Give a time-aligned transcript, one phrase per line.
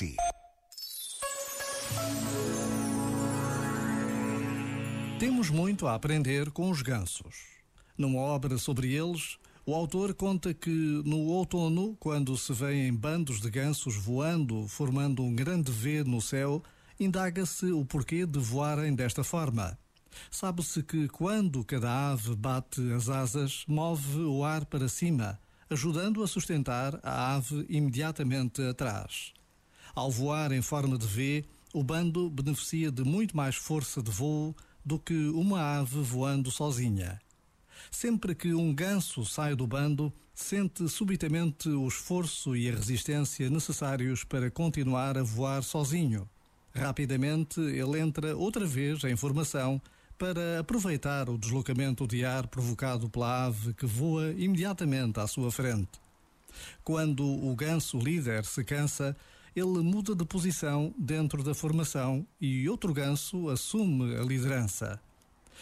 [0.00, 0.16] si.
[5.18, 7.60] Temos muito a aprender com os gansos.
[7.98, 9.36] Numa obra sobre eles,
[9.66, 10.70] o autor conta que
[11.04, 16.62] no outono, quando se vêem bandos de gansos voando, formando um grande V no céu,
[16.98, 19.78] indaga-se o porquê de voarem desta forma.
[20.30, 25.38] Sabe-se que quando cada ave bate as asas, move o ar para cima,
[25.68, 29.34] ajudando a sustentar a ave imediatamente atrás.
[30.00, 31.44] Ao voar em forma de V,
[31.74, 37.20] o bando beneficia de muito mais força de voo do que uma ave voando sozinha.
[37.90, 44.24] Sempre que um ganso sai do bando, sente subitamente o esforço e a resistência necessários
[44.24, 46.26] para continuar a voar sozinho.
[46.74, 49.82] Rapidamente ele entra outra vez em formação
[50.16, 56.00] para aproveitar o deslocamento de ar provocado pela ave que voa imediatamente à sua frente.
[56.82, 59.14] Quando o ganso líder se cansa,
[59.54, 65.00] ele muda de posição dentro da formação e outro ganso assume a liderança.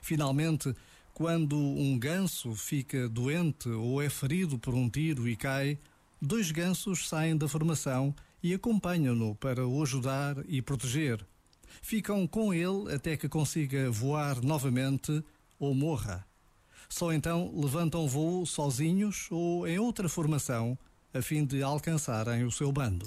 [0.00, 0.74] Finalmente,
[1.12, 5.78] quando um ganso fica doente ou é ferido por um tiro e cai,
[6.20, 11.24] dois gansos saem da formação e acompanham-no para o ajudar e proteger
[11.80, 15.24] ficam com ele até que consiga voar novamente
[15.58, 16.26] ou morra.
[16.88, 20.76] Só então levantam voo sozinhos ou em outra formação,
[21.14, 23.06] a fim de alcançarem o seu bando.